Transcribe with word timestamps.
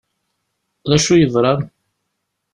D 0.89 0.91
acu 0.95 1.11
i 1.13 1.17
yeḍṛan? 1.19 1.61